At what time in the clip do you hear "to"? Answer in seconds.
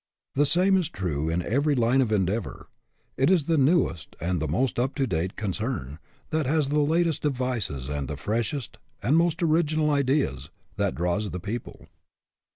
4.95-5.05